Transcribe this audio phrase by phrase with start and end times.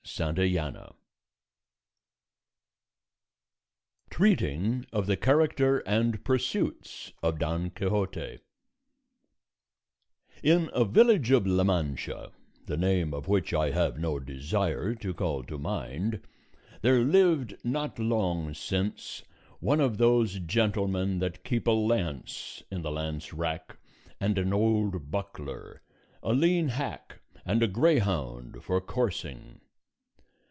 [0.03, 0.93] Santayana]
[4.09, 8.39] TREATING OF THE CHARACTER AND PURSUITS OF DON QUIXOTE
[10.43, 12.31] In a village of La Mancha,
[12.65, 16.19] the name of which I have no desire to call to mind,
[16.81, 19.23] there lived not long since
[19.61, 23.77] one of those gentlemen that keep a lance in the lance rack,
[24.19, 25.81] and an old buckler,
[26.21, 29.61] a lean hack, and a greyhound for coursing.